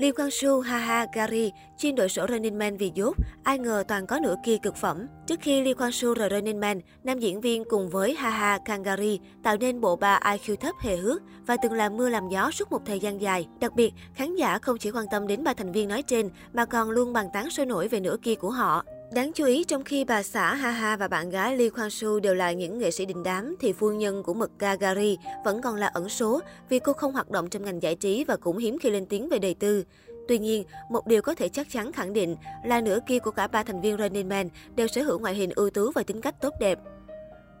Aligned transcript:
Lee 0.00 0.12
Kwang 0.12 0.30
Soo, 0.30 0.60
Haha, 0.60 1.06
Gary 1.12 1.52
chuyên 1.78 1.94
đội 1.94 2.08
sổ 2.08 2.26
Running 2.28 2.58
Man 2.58 2.76
vì 2.76 2.92
dốt, 2.94 3.16
ai 3.44 3.58
ngờ 3.58 3.84
toàn 3.88 4.06
có 4.06 4.18
nửa 4.22 4.34
kia 4.44 4.56
cực 4.62 4.76
phẩm. 4.76 5.06
Trước 5.26 5.40
khi 5.40 5.62
Lee 5.62 5.74
Kwang 5.74 5.90
Soo 5.90 6.14
rời 6.14 6.28
Running 6.30 6.60
Man, 6.60 6.80
nam 7.04 7.18
diễn 7.18 7.40
viên 7.40 7.64
cùng 7.70 7.88
với 7.88 8.14
Haha 8.14 8.58
Kangari 8.64 9.20
tạo 9.42 9.56
nên 9.56 9.80
bộ 9.80 9.96
ba 9.96 10.20
IQ 10.22 10.56
thấp 10.56 10.74
hề 10.80 10.96
hước 10.96 11.22
và 11.46 11.56
từng 11.62 11.72
làm 11.72 11.96
mưa 11.96 12.08
làm 12.08 12.28
gió 12.28 12.50
suốt 12.50 12.72
một 12.72 12.82
thời 12.86 13.00
gian 13.00 13.20
dài. 13.20 13.48
Đặc 13.60 13.74
biệt, 13.74 13.92
khán 14.14 14.36
giả 14.36 14.58
không 14.58 14.78
chỉ 14.78 14.90
quan 14.90 15.06
tâm 15.10 15.26
đến 15.26 15.44
ba 15.44 15.54
thành 15.54 15.72
viên 15.72 15.88
nói 15.88 16.02
trên 16.02 16.30
mà 16.52 16.64
còn 16.64 16.90
luôn 16.90 17.12
bàn 17.12 17.26
tán 17.32 17.50
sôi 17.50 17.66
nổi 17.66 17.88
về 17.88 18.00
nửa 18.00 18.16
kia 18.22 18.34
của 18.34 18.50
họ. 18.50 18.84
Đáng 19.14 19.32
chú 19.32 19.44
ý, 19.44 19.64
trong 19.64 19.84
khi 19.84 20.04
bà 20.04 20.22
xã 20.22 20.54
Ha 20.54 20.70
Ha 20.70 20.96
và 20.96 21.08
bạn 21.08 21.30
gái 21.30 21.56
Lee 21.56 21.68
Kwang 21.68 21.88
Soo 21.88 22.20
đều 22.20 22.34
là 22.34 22.52
những 22.52 22.78
nghệ 22.78 22.90
sĩ 22.90 23.06
đình 23.06 23.22
đám, 23.22 23.56
thì 23.60 23.72
phu 23.72 23.90
nhân 23.92 24.22
của 24.22 24.34
mực 24.34 24.50
Gagari 24.58 25.18
vẫn 25.44 25.62
còn 25.62 25.76
là 25.76 25.86
ẩn 25.86 26.08
số 26.08 26.40
vì 26.68 26.78
cô 26.78 26.92
không 26.92 27.12
hoạt 27.12 27.30
động 27.30 27.50
trong 27.50 27.64
ngành 27.64 27.82
giải 27.82 27.94
trí 27.94 28.24
và 28.24 28.36
cũng 28.36 28.58
hiếm 28.58 28.78
khi 28.78 28.90
lên 28.90 29.06
tiếng 29.06 29.28
về 29.28 29.38
đời 29.38 29.54
tư. 29.54 29.84
Tuy 30.28 30.38
nhiên, 30.38 30.64
một 30.90 31.06
điều 31.06 31.22
có 31.22 31.34
thể 31.34 31.48
chắc 31.48 31.70
chắn 31.70 31.92
khẳng 31.92 32.12
định 32.12 32.36
là 32.64 32.80
nửa 32.80 32.98
kia 33.06 33.18
của 33.18 33.30
cả 33.30 33.46
ba 33.46 33.62
thành 33.62 33.80
viên 33.80 33.96
Running 33.96 34.28
Man 34.28 34.48
đều 34.76 34.86
sở 34.86 35.02
hữu 35.02 35.18
ngoại 35.18 35.34
hình 35.34 35.50
ưu 35.54 35.70
tú 35.70 35.90
và 35.94 36.02
tính 36.02 36.20
cách 36.20 36.34
tốt 36.40 36.54
đẹp. 36.60 36.78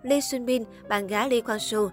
Lee 0.02 0.20
Sun 0.20 0.46
Bin, 0.46 0.64
bạn 0.88 1.06
gái 1.06 1.30
Lee 1.30 1.40
Kwang 1.40 1.58
Soo, 1.58 1.90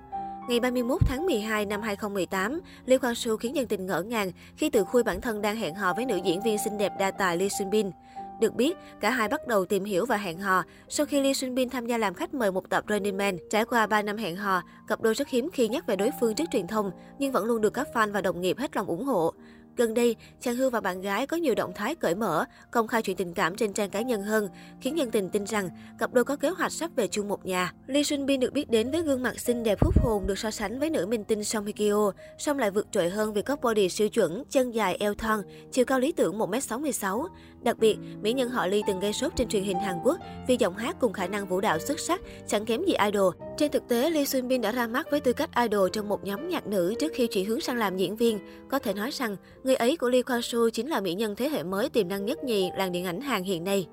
Ngày 0.48 0.60
31 0.60 1.02
tháng 1.06 1.26
12 1.26 1.66
năm 1.66 1.82
2018, 1.82 2.60
Lee 2.86 2.98
Kwang 2.98 3.14
Soo 3.14 3.36
khiến 3.36 3.56
dân 3.56 3.68
tình 3.68 3.86
ngỡ 3.86 4.02
ngàng 4.02 4.32
khi 4.58 4.70
tự 4.70 4.84
khui 4.84 5.04
bản 5.04 5.22
thân 5.22 5.42
đang 5.42 5.56
hẹn 5.56 5.76
hò 5.76 5.94
với 5.94 6.06
nữ 6.06 6.20
diễn 6.24 6.42
viên 6.42 6.58
xinh 6.58 6.78
đẹp 6.78 6.94
đa 7.00 7.12
tài 7.12 7.38
Lee 7.38 7.50
Sun 7.50 7.70
Bin. 7.70 7.92
Được 8.40 8.56
biết, 8.56 8.78
cả 9.00 9.10
hai 9.10 9.30
bắt 9.30 9.48
đầu 9.48 9.66
tìm 9.66 9.84
hiểu 9.84 10.06
và 10.06 10.18
hẹn 10.18 10.40
hò 10.40 10.64
sau 10.90 11.06
khi 11.06 11.22
Lee 11.22 11.34
Sun 11.34 11.56
Bin 11.56 11.70
tham 11.70 11.86
gia 11.86 11.98
làm 11.98 12.14
khách 12.14 12.34
mời 12.34 12.52
một 12.52 12.70
tập 12.70 12.84
Running 12.90 13.18
Man. 13.18 13.38
Trải 13.50 13.66
qua 13.66 13.88
3 13.88 14.02
năm 14.02 14.18
hẹn 14.18 14.36
hò, 14.36 14.62
cặp 14.88 15.02
đôi 15.02 15.14
rất 15.14 15.30
hiếm 15.30 15.50
khi 15.54 15.68
nhắc 15.68 15.88
về 15.88 15.96
đối 15.96 16.10
phương 16.20 16.36
trước 16.36 16.46
truyền 16.52 16.68
thông, 16.68 16.92
nhưng 17.20 17.32
vẫn 17.32 17.46
luôn 17.46 17.62
được 17.62 17.74
các 17.74 17.88
fan 17.94 18.12
và 18.12 18.22
đồng 18.22 18.42
nghiệp 18.42 18.58
hết 18.58 18.76
lòng 18.76 18.88
ủng 18.88 19.06
hộ. 19.06 19.34
Gần 19.78 19.94
đây, 19.94 20.16
chàng 20.42 20.56
Hương 20.56 20.72
và 20.72 20.82
bạn 20.82 21.02
gái 21.02 21.28
có 21.28 21.38
nhiều 21.38 21.56
động 21.56 21.72
thái 21.76 21.96
cởi 21.96 22.16
mở, 22.16 22.46
công 22.72 22.88
khai 22.88 23.02
chuyện 23.02 23.18
tình 23.18 23.34
cảm 23.34 23.56
trên 23.56 23.74
trang 23.74 23.90
cá 23.90 24.02
nhân 24.02 24.22
hơn, 24.22 24.50
khiến 24.82 24.96
nhân 24.96 25.12
tình 25.12 25.30
tin 25.30 25.46
rằng 25.46 25.70
cặp 26.00 26.14
đôi 26.14 26.24
có 26.24 26.36
kế 26.36 26.50
hoạch 26.50 26.72
sắp 26.72 26.92
về 26.96 27.08
chung 27.08 27.28
một 27.28 27.46
nhà. 27.46 27.74
Lee 27.88 28.04
Sun 28.04 28.26
Bin 28.26 28.40
được 28.40 28.54
biết 28.54 28.70
đến 28.70 28.92
với 28.92 29.02
gương 29.02 29.24
mặt 29.24 29.40
xinh 29.40 29.64
đẹp 29.64 29.78
hút 29.82 30.04
hồn 30.04 30.28
được 30.28 30.40
so 30.40 30.52
sánh 30.52 30.80
với 30.80 30.90
nữ 30.90 31.06
minh 31.06 31.24
tinh 31.24 31.44
Song 31.44 31.66
Hye 31.66 31.74
Kyo, 31.74 32.12
song 32.38 32.60
lại 32.60 32.72
vượt 32.72 32.88
trội 32.92 33.10
hơn 33.10 33.34
vì 33.34 33.42
có 33.42 33.56
body 33.56 33.90
siêu 33.90 34.10
chuẩn, 34.10 34.44
chân 34.50 34.72
dài 34.72 34.98
eo 35.00 35.14
thon, 35.14 35.42
chiều 35.72 35.86
cao 35.86 36.00
lý 36.00 36.12
tưởng 36.12 36.40
1m66. 36.40 37.28
Đặc 37.64 37.80
biệt, 37.80 37.98
mỹ 38.22 38.34
nhân 38.34 38.50
họ 38.50 38.68
Lee 38.68 38.82
từng 38.88 39.00
gây 39.00 39.14
sốt 39.14 39.36
trên 39.36 39.48
truyền 39.48 39.64
hình 39.64 39.80
Hàn 39.80 39.96
Quốc 40.04 40.18
vì 40.48 40.58
giọng 40.60 40.76
hát 40.76 40.96
cùng 41.00 41.14
khả 41.14 41.28
năng 41.28 41.48
vũ 41.48 41.62
đạo 41.62 41.80
xuất 41.80 42.00
sắc, 42.00 42.22
chẳng 42.48 42.66
kém 42.66 42.86
gì 42.86 42.94
idol. 43.06 43.34
Trên 43.58 43.72
thực 43.72 43.88
tế, 43.88 44.10
Lee 44.10 44.26
Sun 44.26 44.48
Bin 44.48 44.62
đã 44.62 44.72
ra 44.72 44.88
mắt 44.88 45.08
với 45.12 45.20
tư 45.20 45.34
cách 45.34 45.50
idol 45.64 45.90
trong 45.94 46.10
một 46.10 46.24
nhóm 46.24 46.50
nhạc 46.50 46.68
nữ 46.68 46.94
trước 47.00 47.12
khi 47.16 47.28
chuyển 47.28 47.46
hướng 47.46 47.62
sang 47.62 47.78
làm 47.78 47.98
diễn 47.98 48.16
viên. 48.16 48.40
Có 48.70 48.80
thể 48.80 48.94
nói 48.94 49.12
rằng, 49.12 49.36
người 49.64 49.76
ấy 49.76 49.98
của 49.98 50.10
Lee 50.10 50.22
Kwang 50.22 50.42
Soo 50.42 50.70
chính 50.74 50.90
là 50.90 51.02
mỹ 51.02 51.14
nhân 51.14 51.36
thế 51.36 51.50
hệ 51.50 51.64
mới 51.64 51.90
tiềm 51.90 52.08
năng 52.08 52.26
nhất 52.26 52.44
nhì 52.44 52.70
làng 52.78 52.92
điện 52.92 53.06
ảnh 53.06 53.22
Hàn 53.22 53.44
hiện 53.44 53.64
nay. 53.64 53.88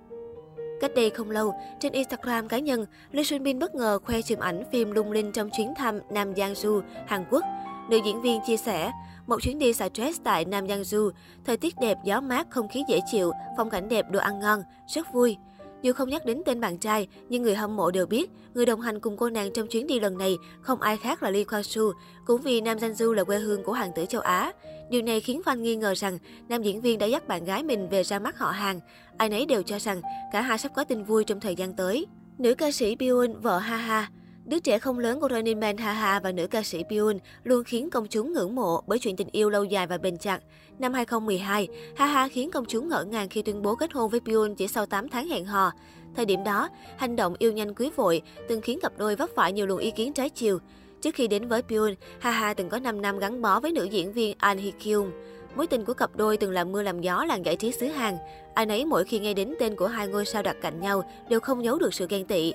Cách 0.80 0.94
đây 0.94 1.10
không 1.10 1.30
lâu, 1.30 1.54
trên 1.80 1.92
Instagram 1.92 2.48
cá 2.48 2.58
nhân, 2.58 2.86
Lee 3.12 3.24
Sun 3.24 3.42
Bin 3.42 3.58
bất 3.58 3.74
ngờ 3.74 3.98
khoe 4.04 4.22
chụp 4.22 4.38
ảnh 4.38 4.64
phim 4.72 4.90
lung 4.90 5.12
linh 5.12 5.32
trong 5.32 5.50
chuyến 5.56 5.74
thăm 5.74 5.98
Nam 6.10 6.34
Giangsu, 6.36 6.80
Hàn 7.06 7.24
Quốc. 7.30 7.44
Nữ 7.90 7.98
diễn 8.04 8.22
viên 8.22 8.40
chia 8.46 8.56
sẻ, 8.56 8.90
một 9.26 9.42
chuyến 9.42 9.58
đi 9.58 9.72
xả 9.72 9.88
stress 9.94 10.20
tại 10.24 10.44
Nam 10.44 10.68
Giangsu, 10.68 11.10
thời 11.44 11.56
tiết 11.56 11.74
đẹp, 11.80 11.98
gió 12.04 12.20
mát, 12.20 12.50
không 12.50 12.68
khí 12.68 12.82
dễ 12.88 13.00
chịu, 13.12 13.32
phong 13.56 13.70
cảnh 13.70 13.88
đẹp, 13.88 14.10
đồ 14.10 14.20
ăn 14.20 14.40
ngon, 14.40 14.62
rất 14.86 15.12
vui. 15.12 15.36
Dù 15.82 15.92
không 15.92 16.08
nhắc 16.08 16.26
đến 16.26 16.42
tên 16.46 16.60
bạn 16.60 16.78
trai, 16.78 17.08
nhưng 17.28 17.42
người 17.42 17.54
hâm 17.54 17.76
mộ 17.76 17.90
đều 17.90 18.06
biết, 18.06 18.30
người 18.54 18.66
đồng 18.66 18.80
hành 18.80 19.00
cùng 19.00 19.16
cô 19.16 19.30
nàng 19.30 19.52
trong 19.52 19.66
chuyến 19.66 19.86
đi 19.86 20.00
lần 20.00 20.18
này 20.18 20.36
không 20.60 20.80
ai 20.80 20.96
khác 20.96 21.22
là 21.22 21.30
Lee 21.30 21.44
Kwang 21.44 21.62
Soo, 21.62 21.82
cũng 22.26 22.40
vì 22.40 22.60
Nam 22.60 22.78
Janju 22.78 23.12
là 23.12 23.24
quê 23.24 23.38
hương 23.38 23.62
của 23.62 23.72
hoàng 23.72 23.92
tử 23.94 24.04
châu 24.08 24.20
Á. 24.20 24.52
Điều 24.90 25.02
này 25.02 25.20
khiến 25.20 25.42
fan 25.44 25.58
nghi 25.58 25.76
ngờ 25.76 25.94
rằng 25.96 26.18
nam 26.48 26.62
diễn 26.62 26.80
viên 26.80 26.98
đã 26.98 27.06
dắt 27.06 27.28
bạn 27.28 27.44
gái 27.44 27.62
mình 27.62 27.88
về 27.88 28.02
ra 28.02 28.18
mắt 28.18 28.38
họ 28.38 28.50
hàng. 28.50 28.80
Ai 29.16 29.28
nấy 29.28 29.46
đều 29.46 29.62
cho 29.62 29.78
rằng 29.78 30.00
cả 30.32 30.40
hai 30.40 30.58
sắp 30.58 30.72
có 30.74 30.84
tin 30.84 31.04
vui 31.04 31.24
trong 31.24 31.40
thời 31.40 31.54
gian 31.54 31.72
tới. 31.72 32.06
Nữ 32.38 32.54
ca 32.54 32.70
sĩ 32.70 32.96
Byeon, 32.96 33.32
vợ 33.42 33.58
ha 33.58 33.76
ha 33.76 34.08
Đứa 34.44 34.58
trẻ 34.58 34.78
không 34.78 34.98
lớn 34.98 35.20
của 35.20 35.28
Running 35.30 35.60
Man 35.60 35.76
Ha 35.76 36.20
và 36.20 36.32
nữ 36.32 36.46
ca 36.46 36.62
sĩ 36.62 36.84
Byun 36.90 37.18
luôn 37.44 37.64
khiến 37.64 37.90
công 37.90 38.06
chúng 38.06 38.32
ngưỡng 38.32 38.54
mộ 38.54 38.82
bởi 38.86 38.98
chuyện 38.98 39.16
tình 39.16 39.28
yêu 39.32 39.50
lâu 39.50 39.64
dài 39.64 39.86
và 39.86 39.98
bền 39.98 40.18
chặt. 40.18 40.40
Năm 40.78 40.92
2012, 40.92 41.68
Ha 41.96 42.06
Ha 42.06 42.28
khiến 42.28 42.50
công 42.50 42.64
chúng 42.64 42.88
ngỡ 42.88 43.04
ngàng 43.04 43.28
khi 43.28 43.42
tuyên 43.42 43.62
bố 43.62 43.74
kết 43.74 43.92
hôn 43.92 44.10
với 44.10 44.20
Byun 44.20 44.54
chỉ 44.54 44.68
sau 44.68 44.86
8 44.86 45.08
tháng 45.08 45.28
hẹn 45.28 45.44
hò. 45.44 45.72
Thời 46.16 46.26
điểm 46.26 46.44
đó, 46.44 46.68
hành 46.96 47.16
động 47.16 47.34
yêu 47.38 47.52
nhanh 47.52 47.74
cưới 47.74 47.90
vội 47.96 48.22
từng 48.48 48.60
khiến 48.60 48.78
cặp 48.82 48.92
đôi 48.98 49.16
vấp 49.16 49.30
phải 49.34 49.52
nhiều 49.52 49.66
luồng 49.66 49.78
ý 49.78 49.90
kiến 49.90 50.12
trái 50.12 50.30
chiều. 50.30 50.58
Trước 51.00 51.14
khi 51.14 51.28
đến 51.28 51.48
với 51.48 51.62
Pyun, 51.62 51.94
Ha 52.18 52.30
Ha 52.30 52.54
từng 52.54 52.68
có 52.68 52.78
5 52.78 53.02
năm 53.02 53.18
gắn 53.18 53.42
bó 53.42 53.60
với 53.60 53.72
nữ 53.72 53.84
diễn 53.84 54.12
viên 54.12 54.34
An 54.38 54.58
Hee 54.58 54.70
Kyung. 54.70 55.10
Mối 55.56 55.66
tình 55.66 55.84
của 55.84 55.94
cặp 55.94 56.16
đôi 56.16 56.36
từng 56.36 56.50
làm 56.50 56.72
mưa 56.72 56.82
làm 56.82 57.00
gió 57.00 57.24
làng 57.24 57.46
giải 57.46 57.56
trí 57.56 57.72
xứ 57.72 57.86
Hàn. 57.86 58.16
Ai 58.54 58.66
nấy 58.66 58.84
mỗi 58.84 59.04
khi 59.04 59.18
nghe 59.18 59.34
đến 59.34 59.54
tên 59.58 59.76
của 59.76 59.86
hai 59.86 60.08
ngôi 60.08 60.24
sao 60.24 60.42
đặt 60.42 60.56
cạnh 60.62 60.80
nhau 60.80 61.04
đều 61.28 61.40
không 61.40 61.64
giấu 61.64 61.78
được 61.78 61.94
sự 61.94 62.06
ghen 62.08 62.26
tị. 62.26 62.52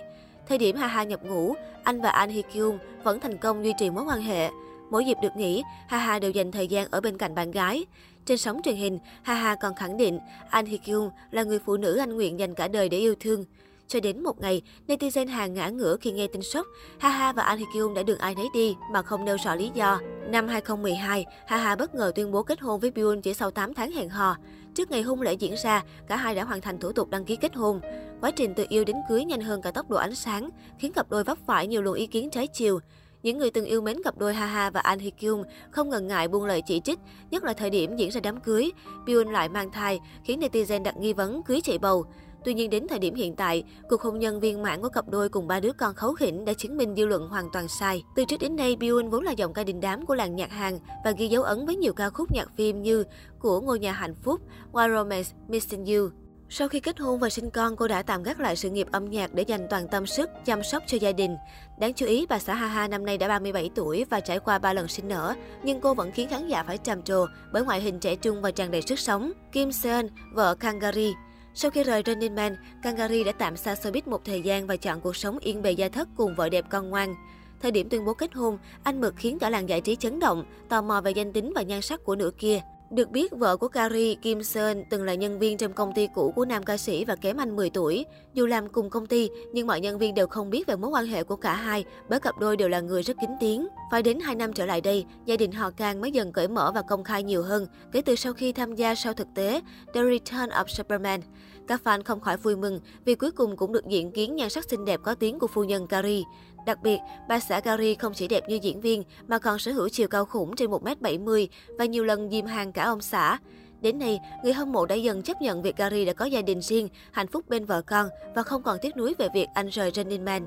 Thời 0.49 0.57
điểm 0.57 0.75
Haha 0.75 1.03
nhập 1.03 1.19
ngũ, 1.23 1.55
anh 1.83 2.01
và 2.01 2.09
An 2.09 2.29
Hee 2.29 2.41
Kyung 2.41 2.79
vẫn 3.03 3.19
thành 3.19 3.37
công 3.37 3.65
duy 3.65 3.73
trì 3.79 3.89
mối 3.89 4.03
quan 4.03 4.21
hệ. 4.21 4.49
Mỗi 4.89 5.05
dịp 5.05 5.17
được 5.21 5.35
nghỉ, 5.35 5.63
Haha 5.87 6.19
đều 6.19 6.31
dành 6.31 6.51
thời 6.51 6.67
gian 6.67 6.87
ở 6.91 7.01
bên 7.01 7.17
cạnh 7.17 7.35
bạn 7.35 7.51
gái. 7.51 7.85
Trên 8.25 8.37
sóng 8.37 8.61
truyền 8.63 8.75
hình, 8.75 8.99
Haha 9.21 9.55
còn 9.55 9.75
khẳng 9.75 9.97
định 9.97 10.19
An 10.49 10.65
Hee 10.65 10.77
Kyung 10.77 11.09
là 11.31 11.43
người 11.43 11.59
phụ 11.65 11.77
nữ 11.77 11.97
anh 11.97 12.15
nguyện 12.15 12.39
dành 12.39 12.53
cả 12.53 12.67
đời 12.67 12.89
để 12.89 12.97
yêu 12.97 13.15
thương. 13.19 13.45
Cho 13.87 13.99
đến 13.99 14.23
một 14.23 14.41
ngày, 14.41 14.61
netizen 14.87 15.27
hàng 15.27 15.53
ngã 15.53 15.69
ngửa 15.69 15.97
khi 16.01 16.11
nghe 16.11 16.27
tin 16.27 16.41
sốc, 16.41 16.67
Haha 16.97 17.31
và 17.31 17.43
An 17.43 17.57
Hee 17.57 17.67
Kyung 17.73 17.93
đã 17.93 18.03
đường 18.03 18.19
ai 18.19 18.35
nấy 18.35 18.47
đi 18.53 18.75
mà 18.91 19.01
không 19.01 19.25
nêu 19.25 19.37
rõ 19.45 19.55
lý 19.55 19.71
do. 19.73 19.99
Năm 20.27 20.47
2012, 20.47 21.25
Haha 21.47 21.75
bất 21.75 21.95
ngờ 21.95 22.11
tuyên 22.15 22.31
bố 22.31 22.43
kết 22.43 22.59
hôn 22.59 22.79
với 22.79 22.91
Byun 22.91 23.21
chỉ 23.21 23.33
sau 23.33 23.51
8 23.51 23.73
tháng 23.73 23.91
hẹn 23.91 24.09
hò. 24.09 24.35
Trước 24.75 24.91
ngày 24.91 25.01
hôn 25.01 25.21
lễ 25.21 25.33
diễn 25.33 25.55
ra, 25.63 25.83
cả 26.07 26.15
hai 26.15 26.35
đã 26.35 26.43
hoàn 26.43 26.61
thành 26.61 26.79
thủ 26.79 26.91
tục 26.91 27.09
đăng 27.09 27.25
ký 27.25 27.35
kết 27.35 27.55
hôn. 27.55 27.81
Quá 28.21 28.31
trình 28.31 28.53
từ 28.55 28.65
yêu 28.69 28.83
đến 28.83 28.95
cưới 29.09 29.25
nhanh 29.25 29.41
hơn 29.41 29.61
cả 29.61 29.71
tốc 29.71 29.89
độ 29.89 29.97
ánh 29.97 30.15
sáng, 30.15 30.49
khiến 30.79 30.93
cặp 30.93 31.09
đôi 31.09 31.23
vấp 31.23 31.37
phải 31.47 31.67
nhiều 31.67 31.81
luồng 31.81 31.95
ý 31.95 32.07
kiến 32.07 32.29
trái 32.29 32.47
chiều. 32.47 32.79
Những 33.23 33.37
người 33.37 33.49
từng 33.49 33.65
yêu 33.65 33.81
mến 33.81 34.03
cặp 34.03 34.17
đôi 34.17 34.33
Ha 34.33 34.45
Ha 34.45 34.69
và 34.69 34.79
An 34.79 34.99
Hee 34.99 35.09
Kyung 35.09 35.43
không 35.71 35.89
ngần 35.89 36.07
ngại 36.07 36.27
buông 36.27 36.45
lời 36.45 36.61
chỉ 36.67 36.81
trích, 36.83 36.99
nhất 37.31 37.43
là 37.43 37.53
thời 37.53 37.69
điểm 37.69 37.95
diễn 37.95 38.11
ra 38.11 38.21
đám 38.21 38.39
cưới. 38.39 38.71
Byun 39.05 39.31
lại 39.31 39.49
mang 39.49 39.71
thai, 39.71 39.99
khiến 40.23 40.39
netizen 40.39 40.83
đặt 40.83 40.97
nghi 40.97 41.13
vấn 41.13 41.43
cưới 41.43 41.61
chạy 41.61 41.77
bầu. 41.77 42.05
Tuy 42.45 42.53
nhiên 42.53 42.69
đến 42.69 42.87
thời 42.87 42.99
điểm 42.99 43.15
hiện 43.15 43.35
tại, 43.35 43.63
cuộc 43.89 44.01
hôn 44.01 44.19
nhân 44.19 44.39
viên 44.39 44.61
mãn 44.61 44.81
của 44.81 44.89
cặp 44.89 45.09
đôi 45.09 45.29
cùng 45.29 45.47
ba 45.47 45.59
đứa 45.59 45.71
con 45.71 45.93
khấu 45.93 46.13
khỉnh 46.13 46.45
đã 46.45 46.53
chứng 46.53 46.77
minh 46.77 46.95
dư 46.95 47.05
luận 47.05 47.27
hoàn 47.27 47.45
toàn 47.53 47.67
sai. 47.67 48.03
Từ 48.15 48.23
trước 48.25 48.37
đến 48.39 48.55
nay, 48.55 48.75
Byun 48.75 49.09
vốn 49.09 49.23
là 49.23 49.31
giọng 49.31 49.53
ca 49.53 49.63
đình 49.63 49.81
đám 49.81 50.05
của 50.05 50.15
làng 50.15 50.35
nhạc 50.35 50.51
Hàn 50.51 50.79
và 51.05 51.11
ghi 51.11 51.27
dấu 51.27 51.43
ấn 51.43 51.65
với 51.65 51.75
nhiều 51.75 51.93
ca 51.93 52.09
khúc 52.09 52.31
nhạc 52.31 52.51
phim 52.57 52.81
như 52.81 53.03
của 53.39 53.61
ngôi 53.61 53.79
nhà 53.79 53.91
hạnh 53.91 54.15
phúc, 54.23 54.41
Why 54.71 54.95
Romance, 54.95 55.29
Missing 55.47 55.85
You. 55.85 56.09
Sau 56.51 56.67
khi 56.67 56.79
kết 56.79 56.99
hôn 56.99 57.19
và 57.19 57.29
sinh 57.29 57.49
con, 57.49 57.75
cô 57.75 57.87
đã 57.87 58.01
tạm 58.01 58.23
gác 58.23 58.39
lại 58.39 58.55
sự 58.55 58.69
nghiệp 58.69 58.87
âm 58.91 59.09
nhạc 59.09 59.33
để 59.33 59.43
dành 59.43 59.67
toàn 59.69 59.87
tâm 59.87 60.05
sức 60.05 60.29
chăm 60.45 60.63
sóc 60.63 60.83
cho 60.87 60.97
gia 61.01 61.11
đình. 61.11 61.35
Đáng 61.79 61.93
chú 61.93 62.05
ý, 62.05 62.25
bà 62.29 62.39
xã 62.39 62.53
Haha 62.53 62.87
năm 62.87 63.05
nay 63.05 63.17
đã 63.17 63.27
37 63.27 63.69
tuổi 63.75 64.05
và 64.09 64.19
trải 64.19 64.39
qua 64.39 64.59
3 64.59 64.73
lần 64.73 64.87
sinh 64.87 65.07
nở, 65.07 65.33
nhưng 65.63 65.81
cô 65.81 65.93
vẫn 65.93 66.11
khiến 66.11 66.29
khán 66.29 66.47
giả 66.47 66.63
phải 66.63 66.77
trầm 66.77 67.01
trồ 67.01 67.25
bởi 67.53 67.63
ngoại 67.63 67.81
hình 67.81 67.99
trẻ 67.99 68.15
trung 68.15 68.41
và 68.41 68.51
tràn 68.51 68.71
đầy 68.71 68.81
sức 68.81 68.99
sống. 68.99 69.31
Kim 69.51 69.71
Seon, 69.71 70.07
vợ 70.33 70.55
Kangari, 70.55 71.13
sau 71.53 71.71
khi 71.71 71.83
rời 71.83 72.03
Running 72.05 72.35
Man, 72.35 72.55
Kangari 72.81 73.23
đã 73.23 73.31
tạm 73.31 73.57
xa 73.57 73.73
showbiz 73.73 74.01
một 74.05 74.25
thời 74.25 74.41
gian 74.41 74.67
và 74.67 74.75
chọn 74.75 75.01
cuộc 75.01 75.15
sống 75.15 75.37
yên 75.39 75.61
bề 75.61 75.71
gia 75.71 75.89
thất 75.89 76.07
cùng 76.17 76.35
vợ 76.35 76.49
đẹp 76.49 76.65
con 76.69 76.89
ngoan. 76.89 77.15
Thời 77.61 77.71
điểm 77.71 77.89
tuyên 77.89 78.05
bố 78.05 78.13
kết 78.13 78.33
hôn, 78.33 78.57
anh 78.83 79.01
Mực 79.01 79.13
khiến 79.17 79.39
cả 79.39 79.49
làng 79.49 79.69
giải 79.69 79.81
trí 79.81 79.95
chấn 79.95 80.19
động, 80.19 80.43
tò 80.69 80.81
mò 80.81 81.01
về 81.01 81.11
danh 81.11 81.33
tính 81.33 81.51
và 81.55 81.61
nhan 81.61 81.81
sắc 81.81 82.03
của 82.03 82.15
nửa 82.15 82.31
kia. 82.37 82.61
Được 82.91 83.11
biết, 83.11 83.31
vợ 83.31 83.57
của 83.57 83.67
Kari, 83.67 84.15
Kim 84.15 84.43
Seon, 84.43 84.73
từng 84.89 85.03
là 85.03 85.13
nhân 85.13 85.39
viên 85.39 85.57
trong 85.57 85.73
công 85.73 85.93
ty 85.93 86.07
cũ 86.15 86.33
của 86.35 86.45
nam 86.45 86.63
ca 86.63 86.77
sĩ 86.77 87.05
và 87.05 87.15
kém 87.15 87.37
anh 87.37 87.55
10 87.55 87.69
tuổi. 87.69 88.05
Dù 88.33 88.45
làm 88.45 88.69
cùng 88.69 88.89
công 88.89 89.05
ty, 89.05 89.29
nhưng 89.53 89.67
mọi 89.67 89.81
nhân 89.81 89.97
viên 89.97 90.15
đều 90.15 90.27
không 90.27 90.49
biết 90.49 90.67
về 90.67 90.75
mối 90.75 90.89
quan 90.89 91.05
hệ 91.05 91.23
của 91.23 91.35
cả 91.35 91.53
hai, 91.53 91.85
bởi 92.09 92.19
cặp 92.19 92.39
đôi 92.39 92.57
đều 92.57 92.69
là 92.69 92.79
người 92.79 93.01
rất 93.01 93.17
kín 93.21 93.29
tiếng. 93.39 93.67
Phải 93.91 94.03
đến 94.03 94.19
2 94.19 94.35
năm 94.35 94.53
trở 94.53 94.65
lại 94.65 94.81
đây, 94.81 95.05
gia 95.25 95.37
đình 95.37 95.51
họ 95.51 95.71
Kang 95.71 96.01
mới 96.01 96.11
dần 96.11 96.31
cởi 96.31 96.47
mở 96.47 96.71
và 96.75 96.81
công 96.81 97.03
khai 97.03 97.23
nhiều 97.23 97.43
hơn, 97.43 97.67
kể 97.91 98.01
từ 98.01 98.15
sau 98.15 98.33
khi 98.33 98.51
tham 98.51 98.75
gia 98.75 98.95
sau 98.95 99.13
thực 99.13 99.27
tế 99.35 99.61
The 99.93 100.01
Return 100.03 100.49
of 100.49 100.65
Superman. 100.67 101.21
Các 101.67 101.81
fan 101.83 102.01
không 102.05 102.19
khỏi 102.19 102.37
vui 102.37 102.55
mừng 102.55 102.79
vì 103.05 103.15
cuối 103.15 103.31
cùng 103.31 103.57
cũng 103.57 103.71
được 103.71 103.87
diện 103.87 104.11
kiến 104.11 104.35
nhan 104.35 104.49
sắc 104.49 104.69
xinh 104.69 104.85
đẹp 104.85 104.99
có 105.03 105.15
tiếng 105.15 105.39
của 105.39 105.47
phu 105.47 105.63
nhân 105.63 105.87
Kari. 105.87 106.23
Đặc 106.69 106.83
biệt, 106.83 106.99
bà 107.27 107.39
xã 107.39 107.59
Gary 107.59 107.95
không 107.95 108.13
chỉ 108.13 108.27
đẹp 108.27 108.49
như 108.49 108.59
diễn 108.61 108.81
viên 108.81 109.03
mà 109.27 109.39
còn 109.39 109.59
sở 109.59 109.71
hữu 109.71 109.89
chiều 109.89 110.07
cao 110.07 110.25
khủng 110.25 110.55
trên 110.55 110.69
1m70 110.71 111.47
và 111.77 111.85
nhiều 111.85 112.03
lần 112.05 112.29
dìm 112.29 112.45
hàng 112.45 112.71
cả 112.71 112.83
ông 112.83 113.01
xã. 113.01 113.37
Đến 113.81 113.99
nay, 113.99 114.19
người 114.43 114.53
hâm 114.53 114.71
mộ 114.71 114.85
đã 114.85 114.95
dần 114.95 115.21
chấp 115.21 115.41
nhận 115.41 115.61
việc 115.61 115.77
Gary 115.77 116.05
đã 116.05 116.13
có 116.13 116.25
gia 116.25 116.41
đình 116.41 116.61
riêng, 116.61 116.89
hạnh 117.11 117.27
phúc 117.27 117.49
bên 117.49 117.65
vợ 117.65 117.81
con 117.81 118.09
và 118.35 118.43
không 118.43 118.63
còn 118.63 118.77
tiếc 118.81 118.97
nuối 118.97 119.15
về 119.17 119.27
việc 119.33 119.47
anh 119.53 119.67
rời 119.67 119.91
Running 119.95 120.25
Man. 120.25 120.45